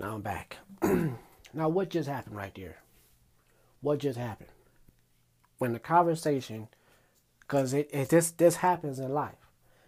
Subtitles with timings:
[0.00, 0.56] Now I'm back.
[0.82, 2.78] now, what just happened right there?
[3.82, 4.48] What just happened?
[5.58, 6.68] When the conversation,
[7.40, 9.36] because it, it this this happens in life,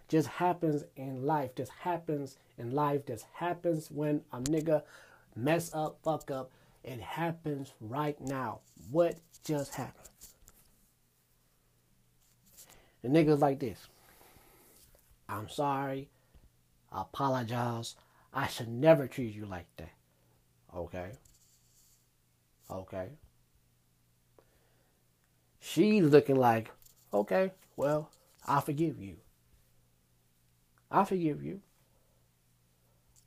[0.08, 4.82] just happens in life, just happens in life, just happens when a nigga
[5.34, 6.50] mess up, fuck up.
[6.84, 8.60] It happens right now.
[8.90, 9.16] What
[9.46, 10.10] just happened?
[13.00, 13.86] The nigga's like this.
[15.26, 16.10] I'm sorry.
[16.92, 17.96] I apologize.
[18.34, 19.92] I should never treat you like that.
[20.74, 21.12] Okay.
[22.70, 23.08] Okay.
[25.60, 26.70] She's looking like,
[27.12, 28.10] okay, well,
[28.46, 29.16] I forgive you.
[30.90, 31.60] I forgive you.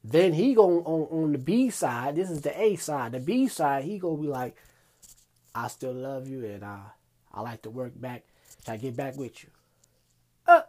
[0.04, 2.16] Then he go on, on the B side.
[2.16, 3.12] This is the A side.
[3.14, 4.56] The B side, he gonna be like,
[5.56, 6.82] I still love you and I
[7.34, 8.24] I like to work back,
[8.66, 9.50] try get back with you.
[10.48, 10.62] Uh.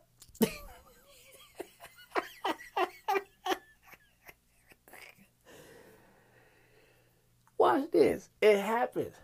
[8.41, 9.15] It happens.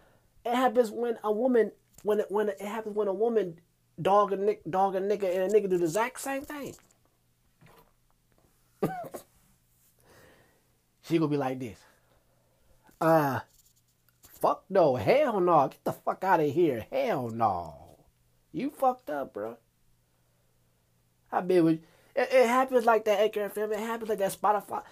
[0.45, 1.73] It happens when a woman
[2.03, 3.61] when it when it happens when a woman
[4.01, 6.75] dog a nick dog a nigga and a nigga do the exact same thing.
[11.03, 11.79] she gonna be like this.
[13.01, 13.41] Uh
[14.23, 16.87] fuck no, hell no, get the fuck out of here.
[16.91, 17.99] Hell no.
[18.51, 19.57] You fucked up, bro.
[21.31, 21.81] I been with
[22.15, 23.73] it, it happens like that Anchor FM.
[23.73, 24.83] It happens like that Spotify.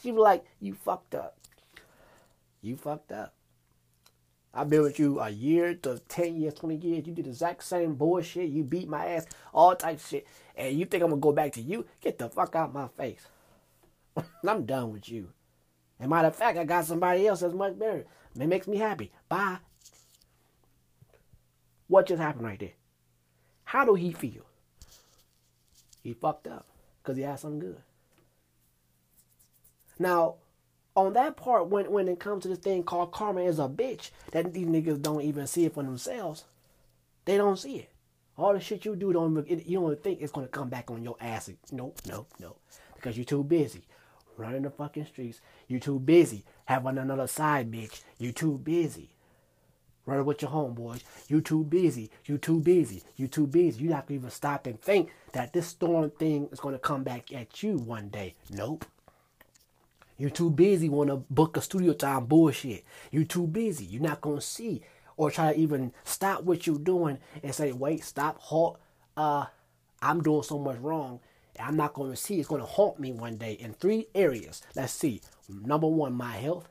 [0.00, 1.36] She be like, you fucked up.
[2.62, 3.34] You fucked up.
[4.54, 7.06] I've been with you a year to 10 years, 20 years.
[7.06, 8.48] You did the exact same bullshit.
[8.48, 10.26] You beat my ass, all type shit.
[10.56, 11.86] And you think I'm going to go back to you?
[12.00, 13.26] Get the fuck out my face.
[14.46, 15.28] I'm done with you.
[16.00, 18.06] And matter of fact, I got somebody else that's much better.
[18.38, 19.12] It makes me happy.
[19.28, 19.58] Bye.
[21.88, 22.72] What just happened right there?
[23.64, 24.44] How do he feel?
[26.02, 26.66] He fucked up
[27.02, 27.82] because he had something good.
[29.98, 30.36] Now,
[30.98, 34.10] on that part, when when it comes to this thing called karma is a bitch,
[34.32, 36.44] that these niggas don't even see it for themselves.
[37.24, 37.90] They don't see it.
[38.36, 41.04] All the shit you do don't even, you don't think it's gonna come back on
[41.04, 41.50] your ass.
[41.70, 42.60] Nope, nope, nope.
[42.94, 43.82] Because you're too busy
[44.36, 45.40] running the fucking streets.
[45.68, 48.02] You're too busy having another side bitch.
[48.18, 49.10] You're too busy
[50.04, 51.02] running with your homeboys.
[51.28, 52.10] You too busy.
[52.24, 53.04] You too busy.
[53.16, 53.84] You too busy.
[53.84, 57.32] You have to even stop and think that this storm thing is gonna come back
[57.32, 58.34] at you one day.
[58.50, 58.84] Nope.
[60.18, 62.84] You're too busy want to book a studio time bullshit.
[63.10, 63.84] You're too busy.
[63.84, 64.82] You're not going to see
[65.16, 68.78] or try to even stop what you're doing and say, wait, stop, halt.
[69.16, 69.46] Uh,
[70.02, 71.20] I'm doing so much wrong.
[71.60, 72.38] I'm not going to see.
[72.38, 74.62] It's going to haunt me one day in three areas.
[74.76, 75.20] Let's see.
[75.48, 76.68] Number one, my health.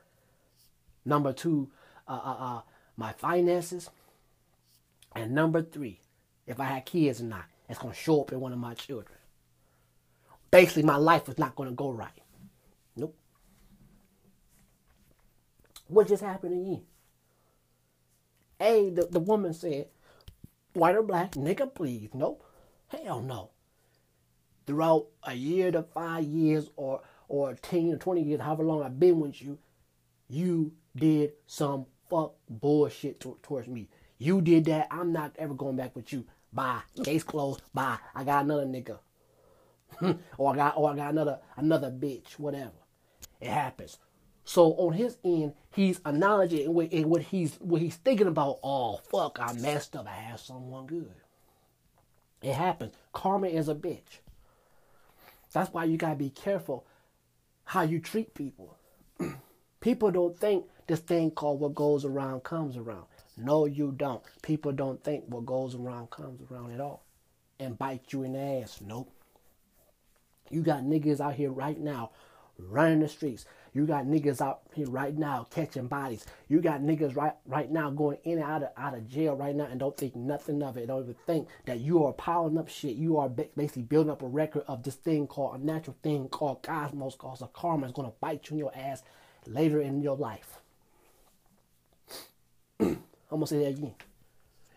[1.04, 1.70] Number two,
[2.06, 2.60] uh, uh, uh,
[2.96, 3.90] my finances.
[5.14, 6.00] And number three,
[6.46, 8.74] if I had kids or not, it's going to show up in one of my
[8.74, 9.18] children.
[10.50, 12.22] Basically, my life is not going to go right.
[12.96, 13.14] Nope.
[15.88, 16.82] What just happened to you?
[18.60, 19.88] A, the, the woman said,
[20.74, 22.10] white or black, nigga, please.
[22.12, 22.44] Nope.
[22.88, 23.50] Hell no.
[24.66, 28.98] Throughout a year to five years or or 10 or 20 years, however long I've
[28.98, 29.58] been with you,
[30.28, 33.88] you did some fuck bullshit to, towards me.
[34.18, 34.88] You did that.
[34.90, 36.24] I'm not ever going back with you.
[36.52, 36.80] Bye.
[37.04, 37.62] Case closed.
[37.74, 37.98] Bye.
[38.14, 38.98] I got another nigga.
[40.38, 42.32] or I got or I got another another bitch.
[42.38, 42.72] Whatever.
[43.40, 43.98] It happens.
[44.48, 48.60] So on his end, he's acknowledging what, what he's what he's thinking about.
[48.62, 50.06] Oh fuck, I messed up.
[50.08, 51.12] I had someone good.
[52.40, 52.94] It happens.
[53.12, 54.20] Karma is a bitch.
[55.52, 56.86] That's why you gotta be careful
[57.64, 58.78] how you treat people.
[59.80, 63.04] people don't think this thing called what goes around comes around.
[63.36, 64.22] No, you don't.
[64.40, 67.04] People don't think what goes around comes around at all.
[67.60, 68.80] And bite you in the ass.
[68.82, 69.12] Nope.
[70.48, 72.12] You got niggas out here right now
[72.58, 73.46] running the streets.
[73.78, 76.26] You got niggas out here right now catching bodies.
[76.48, 79.54] You got niggas right right now going in and out of out of jail right
[79.54, 80.88] now and don't think nothing of it.
[80.88, 82.96] Don't even think that you are piling up shit.
[82.96, 86.64] You are basically building up a record of this thing called a natural thing called
[86.64, 87.86] cosmos, called a karma.
[87.86, 89.04] is gonna bite you in your ass
[89.46, 90.58] later in your life.
[92.80, 92.98] I'm
[93.30, 93.94] gonna say that again.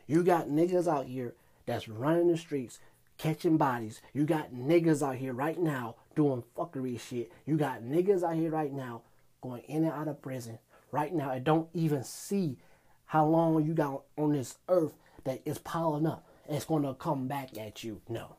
[0.06, 1.34] You got niggas out here
[1.66, 2.78] that's running the streets,
[3.22, 4.02] catching bodies.
[4.14, 7.32] You got niggas out here right now doing fuckery shit.
[7.46, 9.04] You got niggas out here right now
[9.42, 10.58] going in and out of prison
[10.92, 12.58] right now and don't even see
[13.06, 16.26] how long you got on this earth that is piling up.
[16.48, 18.02] And it's going to come back at you.
[18.10, 18.38] No.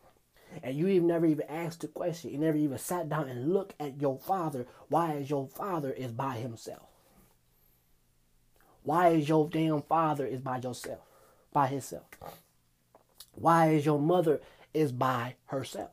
[0.62, 2.32] And you even never even asked the question.
[2.32, 4.66] You never even sat down and looked at your father.
[4.88, 6.88] Why is your father is by himself?
[8.82, 11.06] Why is your damn father is by yourself?
[11.52, 12.06] By himself?
[13.34, 14.40] Why is your mother
[14.74, 15.90] is by herself?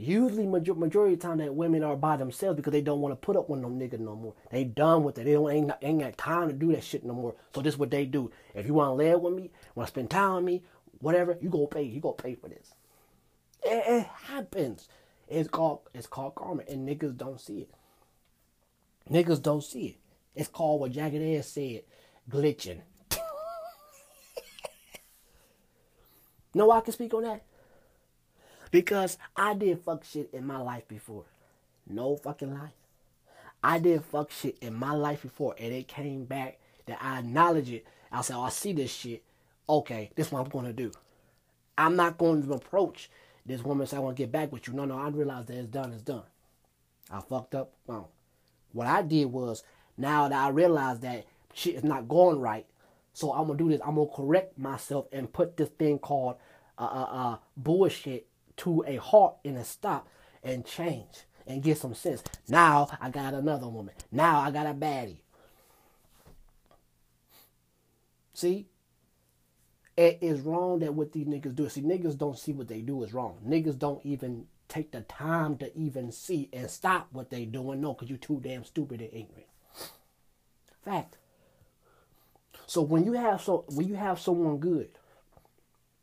[0.00, 3.12] Usually, major- majority of the time, that women are by themselves because they don't want
[3.12, 4.32] to put up with no nigga no more.
[4.50, 5.24] They done with it.
[5.24, 7.34] They don't ain't, ain't got time to do that shit no more.
[7.54, 8.30] So this is what they do.
[8.54, 10.62] If you want to live with me, want to spend time with me,
[11.00, 11.82] whatever, you go pay.
[11.82, 12.72] You go pay for this.
[13.62, 14.88] It, it happens.
[15.28, 17.70] It's called it's called karma, and niggas don't see it.
[19.10, 19.96] Niggas don't see it.
[20.34, 21.82] It's called what Jagged Edge said,
[22.30, 22.80] glitching.
[26.54, 27.42] no, I can speak on that.
[28.70, 31.24] Because I did fuck shit in my life before.
[31.86, 32.72] No fucking lie.
[33.62, 37.70] I did fuck shit in my life before and it came back that I acknowledge
[37.70, 37.86] it.
[38.10, 39.22] I said, oh, I see this shit.
[39.68, 40.92] Okay, this is what I'm gonna do.
[41.76, 43.10] I'm not going to approach
[43.46, 44.74] this woman and say I want to get back with you.
[44.74, 46.22] No, no, I realize that it's done, it's done.
[47.10, 47.72] I fucked up.
[48.72, 49.64] What I did was
[49.96, 52.66] now that I realize that shit is not going right,
[53.12, 53.80] so I'm gonna do this.
[53.84, 56.36] I'm gonna correct myself and put this thing called
[56.78, 58.26] uh, uh, uh, bullshit
[58.60, 60.08] to a halt and a stop
[60.42, 62.22] and change and get some sense.
[62.48, 63.94] Now I got another woman.
[64.12, 65.20] Now I got a baddie.
[68.34, 68.66] See?
[69.96, 71.68] It is wrong that what these niggas do.
[71.68, 73.38] See, niggas don't see what they do is wrong.
[73.46, 77.80] Niggas don't even take the time to even see and stop what they doing.
[77.80, 79.48] No, because you're too damn stupid and ignorant.
[80.84, 81.18] Fact.
[82.66, 84.90] So when you have so when you have someone good,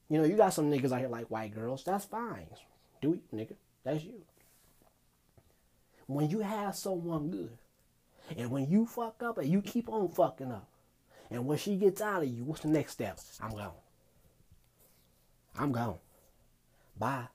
[0.10, 1.84] you know, you got some niggas out here like white girls.
[1.84, 2.48] That's fine.
[3.02, 3.56] Do it, nigga.
[3.84, 4.22] That's you.
[6.08, 7.58] When you have someone good,
[8.38, 10.68] and when you fuck up and you keep on fucking up,
[11.30, 13.20] and when she gets out of you, what's the next step?
[13.42, 13.72] I'm gone.
[15.60, 15.98] I'm gone.
[16.98, 17.28] Bye.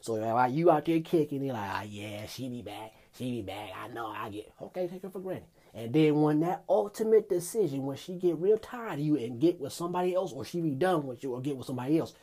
[0.00, 2.92] So while you out there kicking, you're like, oh, yeah, she be back.
[3.16, 3.70] She be back.
[3.76, 4.06] I know.
[4.06, 4.86] I get okay.
[4.86, 5.48] Take her for granted.
[5.78, 9.60] And then when that ultimate decision, when she get real tired of you and get
[9.60, 12.14] with somebody else, or she be done with you or get with somebody else,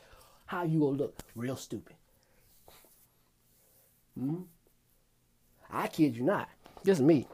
[0.44, 1.18] how you gonna look?
[1.34, 1.96] Real stupid.
[4.14, 4.42] Hmm?
[5.70, 6.50] I kid you not.
[6.84, 7.26] This is me.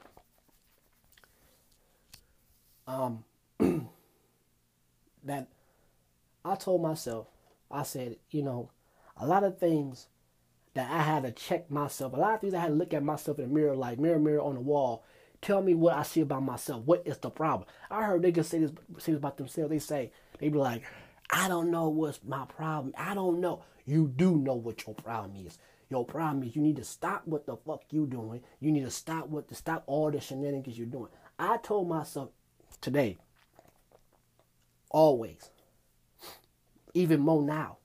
[2.86, 3.24] Um,
[5.24, 5.48] that
[6.44, 7.26] I told myself,
[7.68, 8.70] I said, you know,
[9.16, 10.06] a lot of things
[10.74, 13.02] that I had to check myself, a lot of things I had to look at
[13.02, 15.04] myself in the mirror, like mirror, mirror on the wall.
[15.42, 16.84] Tell me what I see about myself.
[16.84, 17.68] What is the problem?
[17.90, 19.70] I heard niggas say this, say this about themselves.
[19.70, 20.84] They say, they be like,
[21.30, 22.94] I don't know what's my problem.
[22.96, 23.64] I don't know.
[23.84, 25.58] You do know what your problem is.
[25.90, 28.40] Your problem is you need to stop what the fuck you doing.
[28.60, 31.08] You need to stop what to stop all the shenanigans you're doing.
[31.40, 32.30] I told myself
[32.80, 33.18] today,
[34.90, 35.50] always,
[36.94, 37.78] even more now,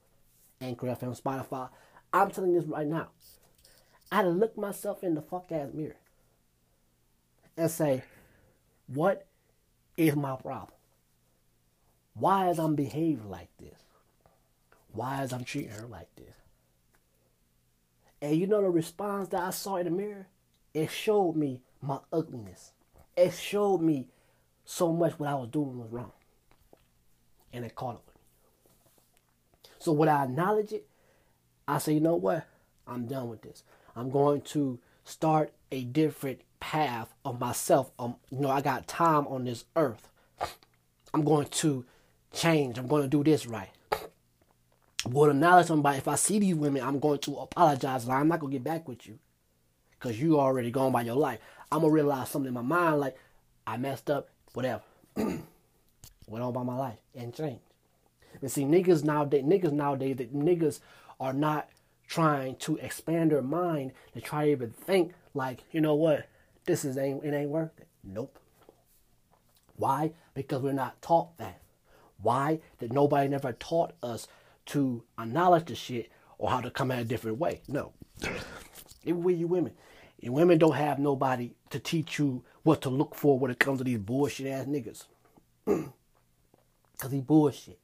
[0.61, 1.69] Anchor FM, Spotify.
[2.13, 3.09] I'm telling this right now.
[4.11, 5.95] I look myself in the fuck ass mirror
[7.57, 8.03] and say,
[8.87, 9.25] what
[9.97, 10.71] is my problem?
[12.13, 13.79] Why is I'm behaving like this?
[14.93, 16.33] Why is I'm treating her like this?
[18.21, 20.27] And you know the response that I saw in the mirror?
[20.73, 22.71] It showed me my ugliness.
[23.15, 24.07] It showed me
[24.65, 26.11] so much what I was doing was wrong.
[27.53, 28.21] And it caught up with me.
[29.79, 30.87] So when I acknowledge it,
[31.67, 32.47] I say, you know what?
[32.87, 33.63] I'm done with this.
[33.95, 37.91] I'm going to start a different path of myself.
[37.97, 40.09] Um, you know, I got time on this earth.
[41.13, 41.85] I'm going to
[42.33, 42.77] change.
[42.77, 43.69] I'm going to do this right.
[45.05, 45.99] Would acknowledge somebody.
[45.99, 48.05] If I see these women, I'm going to apologize.
[48.05, 49.17] Like, I'm not going to get back with you
[49.91, 51.39] because you already gone by your life.
[51.71, 53.17] I'm going to realize something in my mind like,
[53.65, 54.83] I messed up, whatever.
[55.15, 55.41] Went
[56.43, 57.61] on by my life and change.
[58.41, 60.81] And see, niggas nowadays, niggas nowadays, that niggas
[61.17, 61.69] are not
[62.09, 66.27] trying to expand their mind to try to even think like, you know what,
[66.67, 67.87] this is ain't it ain't worth it.
[68.03, 68.37] Nope.
[69.75, 70.11] Why?
[70.33, 71.61] Because we're not taught that.
[72.21, 72.59] Why?
[72.79, 74.27] That nobody never taught us
[74.67, 77.61] to acknowledge the shit or how to come at a different way.
[77.67, 77.93] No.
[79.03, 79.73] Even with you women.
[80.21, 83.77] And women don't have nobody to teach you what to look for when it comes
[83.79, 85.05] to these bullshit ass niggas.
[86.97, 87.79] Cause he bullshit.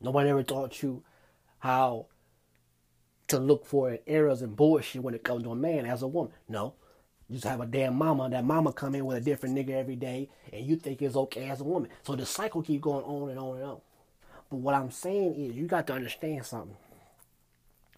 [0.00, 1.02] Nobody ever taught you
[1.58, 2.06] how
[3.32, 6.32] to look for errors and bullshit when it comes to a man as a woman.
[6.48, 6.74] No.
[7.28, 8.28] You just have a damn mama.
[8.28, 11.48] That mama come in with a different nigga every day, and you think it's okay
[11.48, 11.88] as a woman.
[12.02, 13.80] So the cycle keep going on and on and on.
[14.50, 16.76] But what I'm saying is, you got to understand something.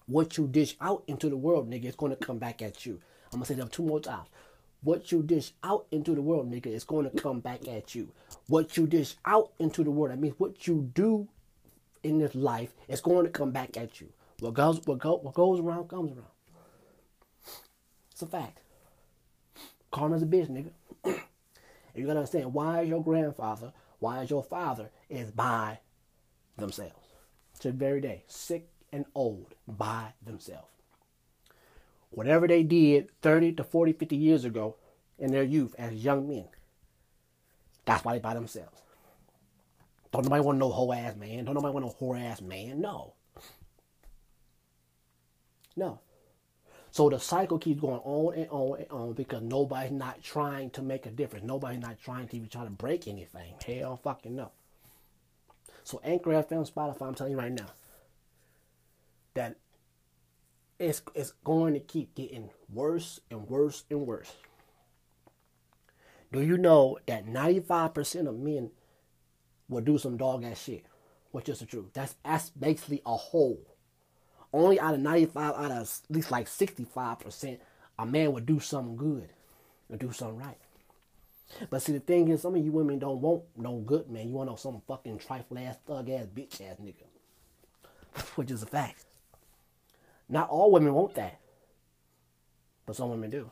[0.06, 3.00] What you dish out into the world, nigga, is going to come back at you.
[3.32, 4.28] I'm gonna say that two more times.
[4.82, 8.12] What you dish out into the world, nigga, is going to come back at you.
[8.46, 11.26] What you dish out into the world, that means what you do
[12.04, 14.12] in this life is going to come back at you.
[14.44, 16.26] What goes, what, go, what goes around comes around.
[18.12, 18.58] It's a fact.
[19.90, 20.70] Karma's a bitch, nigga.
[21.04, 21.16] and
[21.94, 25.78] you gotta understand why is your grandfather, why is your father is by
[26.58, 26.92] themselves
[27.60, 30.68] to the very day, sick and old by themselves.
[32.10, 34.76] Whatever they did 30 to 40, 50 years ago
[35.18, 36.48] in their youth as young men,
[37.86, 38.82] that's why they by themselves.
[40.12, 41.46] Don't nobody want no hoe ass man.
[41.46, 42.82] Don't nobody want no whore ass man.
[42.82, 43.14] No.
[45.76, 46.00] No.
[46.90, 50.82] So the cycle keeps going on and on and on because nobody's not trying to
[50.82, 51.44] make a difference.
[51.44, 53.54] Nobody's not trying to even try to break anything.
[53.66, 54.52] Hell fucking no.
[55.82, 57.66] So Anchor FM, Spotify, I'm telling you right now
[59.34, 59.56] that
[60.78, 64.32] it's it's going to keep getting worse and worse and worse.
[66.32, 68.70] Do you know that 95% of men
[69.68, 70.84] will do some dog ass shit?
[71.32, 71.86] Which is the truth.
[71.92, 73.73] That's that's basically a whole
[74.54, 77.58] only out of 95, out of at least like 65%,
[77.98, 79.28] a man would do something good
[79.90, 80.58] or do something right.
[81.70, 84.28] But see, the thing is, some of you women don't want no good man.
[84.28, 87.04] You want no some fucking trifle ass, thug ass, bitch ass nigga.
[88.36, 89.04] Which is a fact.
[90.28, 91.38] Not all women want that.
[92.86, 93.50] But some women do.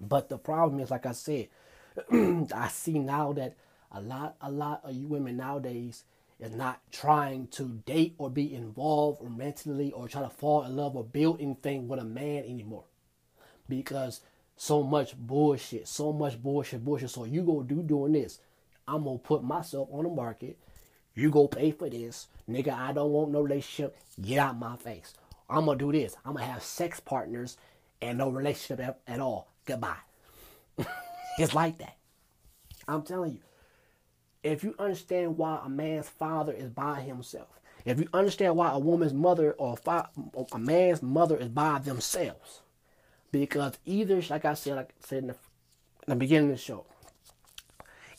[0.00, 1.48] But the problem is, like I said,
[2.12, 3.54] I see now that
[3.90, 6.04] a lot, a lot of you women nowadays
[6.42, 10.96] is not trying to date or be involved romantically or try to fall in love
[10.96, 12.84] or build anything with a man anymore.
[13.68, 14.20] Because
[14.56, 17.10] so much bullshit, so much bullshit, bullshit.
[17.10, 18.40] So you go do doing this.
[18.88, 20.58] I'm gonna put myself on the market.
[21.14, 22.26] You go pay for this.
[22.50, 23.96] Nigga, I don't want no relationship.
[24.20, 25.14] Get out my face.
[25.48, 26.16] I'm gonna do this.
[26.24, 27.56] I'm gonna have sex partners
[28.00, 29.48] and no relationship at, at all.
[29.64, 29.94] Goodbye.
[31.38, 31.96] it's like that.
[32.88, 33.40] I'm telling you
[34.42, 37.48] if you understand why a man's father is by himself,
[37.84, 39.76] if you understand why a woman's mother or
[40.52, 42.60] a man's mother is by themselves,
[43.30, 46.62] because either, like I said, like I said in the, in the beginning of the
[46.62, 46.86] show,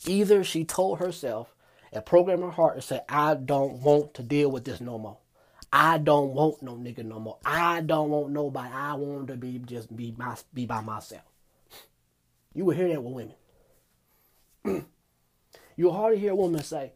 [0.06, 1.54] either she told herself
[1.92, 5.18] and programmed her heart and said, I don't want to deal with this no more.
[5.72, 7.38] I don't want no nigga no more.
[7.44, 8.72] I don't want nobody.
[8.72, 11.24] I want to be just be my be by myself.
[12.54, 13.34] You will hear that with
[14.64, 14.86] women.
[15.76, 16.92] You'll hardly hear a woman say,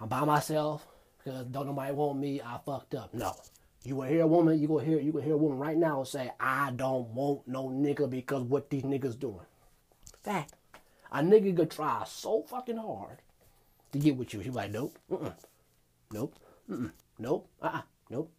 [0.00, 0.86] I'm by myself
[1.18, 3.14] because don't nobody want me, I fucked up.
[3.14, 3.34] No.
[3.82, 6.04] You will hear a woman, you will hear you will hear a woman right now
[6.04, 9.46] say, I don't want no nigga because what these niggas doing.
[10.22, 10.54] Fact.
[11.12, 13.18] A nigga could try so fucking hard
[13.92, 14.42] to get with you.
[14.42, 15.30] She like, nope, uh-uh,
[16.10, 16.34] nope,
[16.70, 18.32] uh-uh, nope, uh-uh, nope.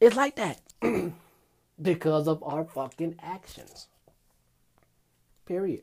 [0.00, 0.60] it's like that
[1.82, 3.88] because of our fucking actions.
[5.44, 5.82] Period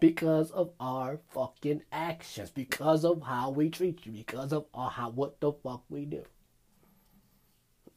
[0.00, 5.10] because of our fucking actions, because of how we treat you, because of our, how
[5.10, 6.24] what the fuck we do.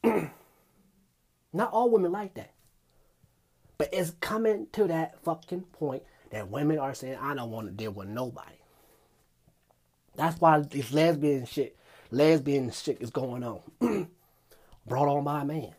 [1.54, 2.54] Not all women like that.
[3.78, 7.74] But it's coming to that fucking point that women are saying, I don't want to
[7.74, 8.56] deal with nobody.
[10.16, 11.78] That's why this lesbian shit,
[12.10, 13.62] lesbian shit is going on.
[14.86, 15.74] Brought on by a man.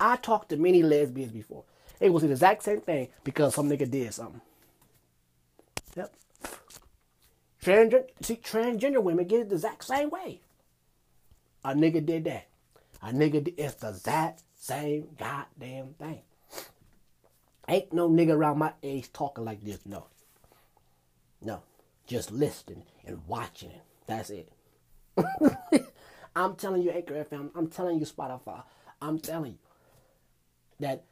[0.00, 1.64] I talked to many lesbians before.
[1.98, 4.40] They will the exact same thing because some nigga did something.
[5.94, 6.14] Yep.
[7.62, 10.40] Transgender, see, transgender women get it the exact same way.
[11.62, 12.46] A nigga did that.
[13.02, 16.22] A nigga did, it's the exact same goddamn thing.
[17.68, 20.06] Ain't no nigga around my age talking like this, no.
[21.42, 21.62] No.
[22.06, 23.82] Just listening and watching it.
[24.06, 24.50] That's it.
[26.34, 27.50] I'm telling you, Anchor FM.
[27.54, 28.62] I'm telling you, Spotify.
[29.02, 29.58] I'm telling you
[30.80, 31.04] that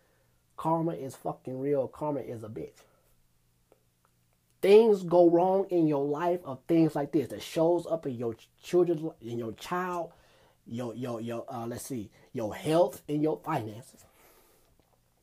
[0.57, 1.89] karma is fucking real.
[1.89, 2.83] Karma is a bitch.
[4.61, 8.35] Things go wrong in your life of things like this that shows up in your
[8.63, 10.11] children, in your child,
[10.67, 14.05] your your your uh, let's see, your health and your finances.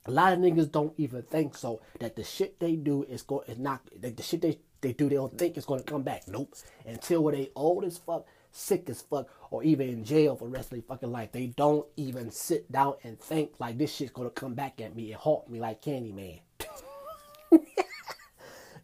[0.05, 3.43] A lot of niggas don't even think so that the shit they do is go
[3.47, 6.27] is not the shit they they do they don't think it's gonna come back.
[6.27, 6.53] Nope.
[6.85, 8.25] Until when they old as fuck,
[8.55, 11.31] sick as fuck, or even in jail for the rest of their fucking life.
[11.31, 15.11] They don't even sit down and think like this shit's gonna come back at me
[15.11, 16.39] and haunt me like Candyman.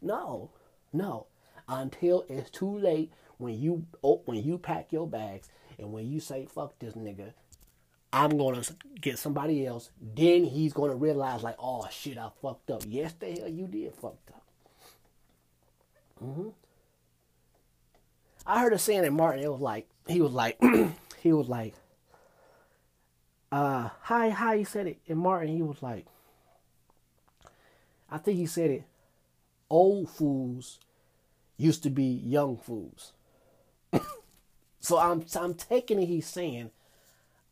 [0.01, 0.51] no,
[0.93, 1.27] no.
[1.67, 5.49] Until it's too late when you oh, when you pack your bags
[5.79, 7.33] and when you say fuck this nigga,
[8.11, 8.63] I'm gonna
[8.99, 9.89] get somebody else.
[10.01, 12.83] Then he's gonna realize like, oh shit, I fucked up.
[12.87, 14.43] Yes, the hell you did fucked up.
[16.23, 16.49] Mm-hmm.
[18.45, 19.43] I heard a saying in Martin.
[19.43, 20.61] It was like he was like
[21.19, 21.75] he was like
[23.51, 25.55] uh hi hi he said it in Martin.
[25.55, 26.05] He was like
[28.09, 28.83] I think he said it.
[29.69, 30.79] Old fools
[31.57, 33.13] used to be young fools.
[34.79, 36.07] so I'm I'm taking it.
[36.07, 36.71] He's saying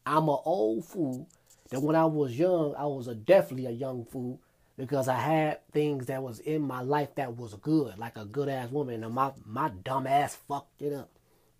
[0.06, 1.28] I'm an old fool.
[1.70, 4.40] That when I was young, I was a definitely a young fool.
[4.80, 8.48] Because I had things that was in my life that was good, like a good
[8.48, 11.12] ass woman, and my my dumb ass fucked it up.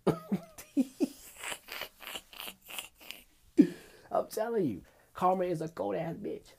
[4.10, 4.80] I'm telling you,
[5.12, 6.54] karma is a cold ass bitch.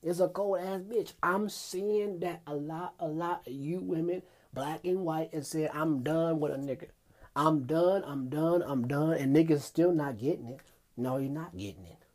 [0.00, 1.14] It's a cold ass bitch.
[1.24, 4.22] I'm seeing that a lot, a lot of you women,
[4.54, 6.90] black and white, and said, I'm done with a nigga.
[7.34, 10.60] I'm done, I'm done, I'm done, and niggas still not getting it.
[10.96, 12.05] No, you're not getting it.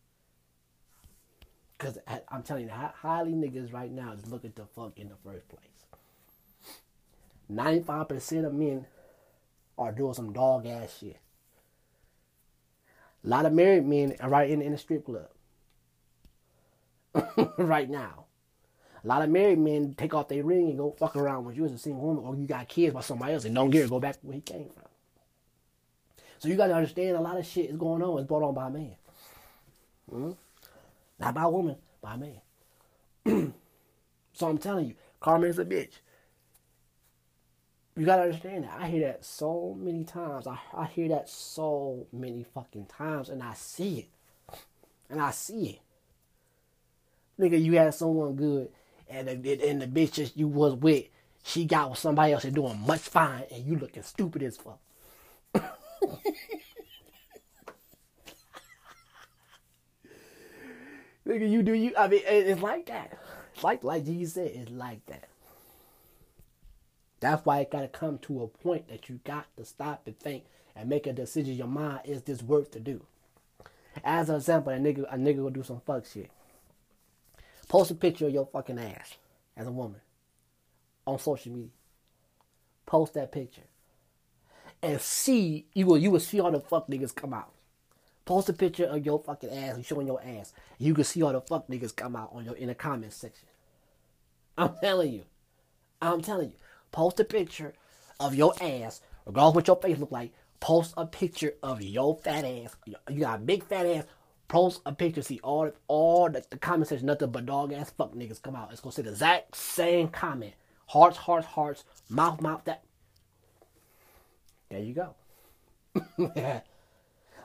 [1.82, 1.98] Because
[2.30, 5.62] I'm telling you, highly niggas right now is looking to fuck in the first place.
[7.52, 8.86] 95% of men
[9.80, 11.18] are doing some dog ass shit.
[13.26, 15.30] A lot of married men are right in, in the strip club.
[17.58, 18.26] right now.
[19.04, 21.66] A lot of married men take off their ring and go fuck around with you
[21.66, 23.90] as a single woman, or you got kids by somebody else and don't get it,
[23.90, 24.86] go back where he came from.
[26.38, 28.20] So you got to understand a lot of shit is going on.
[28.20, 28.96] It's brought on by man.
[30.12, 30.32] Mm-hmm.
[31.34, 32.42] By woman, by man.
[34.34, 35.94] so I'm telling you, karma is a bitch.
[37.96, 38.78] You gotta understand that.
[38.80, 40.48] I hear that so many times.
[40.48, 44.58] I, I hear that so many fucking times, and I see it.
[45.10, 45.80] And I see
[47.40, 47.42] it.
[47.42, 48.70] Nigga, you had someone good,
[49.10, 51.06] and the, and the bitch that you was with,
[51.44, 54.80] she got with somebody else and doing much fine, and you looking stupid as fuck.
[61.32, 61.94] Nigga, you do you.
[61.98, 63.18] I mean, it's like that.
[63.54, 65.30] It's Like like Jesus said, it's like that.
[67.22, 70.44] That's why it gotta come to a point that you got to stop and think
[70.76, 71.56] and make a decision.
[71.56, 73.06] Your mind is this worth to do.
[74.04, 76.30] As an example, a nigga a nigga will do some fuck shit.
[77.70, 79.16] Post a picture of your fucking ass
[79.56, 80.02] as a woman
[81.08, 81.70] on social media.
[82.86, 83.62] Post that picture
[84.82, 87.54] and see you will you will see all the fuck niggas come out.
[88.26, 90.54] Post a picture of your fucking ass and showing your ass.
[90.78, 93.48] You can see all the fuck niggas come out on your in the comment section.
[94.58, 95.24] I'm telling you.
[96.02, 96.56] I'm telling you.
[96.92, 97.74] Post a picture
[98.20, 100.34] of your ass, regardless what your face look like.
[100.60, 102.76] Post a picture of your fat ass.
[103.10, 104.06] You got a big fat ass.
[104.48, 105.24] Post a picture.
[105.24, 108.72] See all all the, the comment section, nothing but dog ass fuck niggas come out.
[108.72, 110.54] It's gonna say the exact same comment.
[110.88, 111.86] Hearts, hearts, hearts.
[112.10, 112.64] Mouth, mouth.
[112.66, 112.84] That.
[114.70, 115.16] There you go.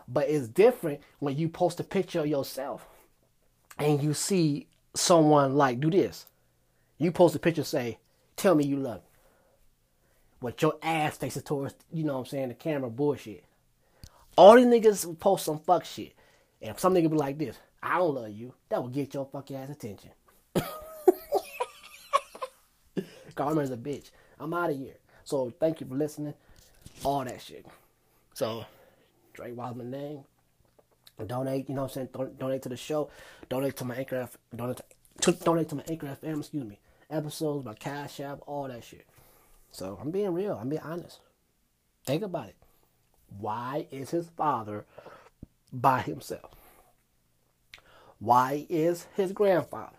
[0.09, 2.87] but it's different when you post a picture of yourself
[3.79, 6.27] and you see someone like do this.
[6.99, 7.99] You post a picture, say,
[8.37, 9.09] "Tell me you love me."
[10.41, 13.45] What your ass faces towards, you know what I'm saying, the camera bullshit.
[14.37, 16.13] All these niggas post some fuck shit.
[16.61, 19.27] And if some nigga be like this, I don't love you, that will get your
[19.27, 20.11] fuck ass attention.
[23.35, 24.11] Karma's a bitch.
[24.39, 24.97] I'm out of here.
[25.25, 26.35] So thank you for listening.
[27.05, 27.67] All that shit.
[28.35, 28.65] So
[29.37, 30.25] Dre Wildman name.
[31.25, 32.09] Donate, you know what I'm saying?
[32.13, 33.11] Don- donate to the show.
[33.49, 34.81] Donate to my Anchor F- donate
[35.21, 36.79] to, donate to my Anchor FM, excuse me.
[37.09, 39.07] Episodes, my Cash App, all that shit.
[39.71, 40.59] So I'm being real.
[40.61, 41.21] I'm being honest.
[42.05, 42.57] Think about it.
[43.39, 44.85] Why is his father
[45.73, 46.53] by himself?
[48.19, 49.97] Why is his grandfather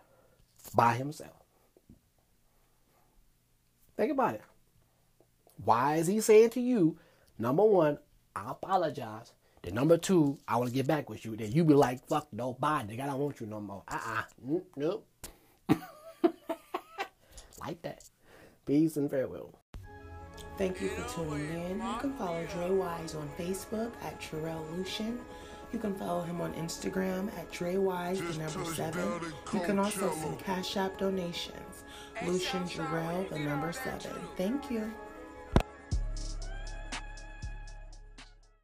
[0.76, 1.32] by himself?
[3.95, 4.41] Think about it.
[5.63, 6.97] Why is he saying to you,
[7.39, 7.97] number one,
[8.38, 9.34] I apologize.
[9.63, 11.36] Then number two, I want to get back with you.
[11.36, 13.02] Then you be like, fuck nobody.
[13.02, 13.84] I don't want you no more.
[13.88, 14.21] Uh-uh.
[14.47, 15.08] Mm, nope.
[17.60, 18.04] like that.
[18.65, 19.54] Peace and farewell.
[20.58, 21.78] Thank you for tuning in.
[21.78, 25.19] You can follow Dre Wise on Facebook at Terrell Lucian.
[25.73, 29.19] You can follow him on Instagram at Dre Wise, the number seven.
[29.54, 31.84] You can also send Cash App donations.
[32.26, 34.12] Lucian Jarrell, the number seven.
[34.36, 34.91] Thank you.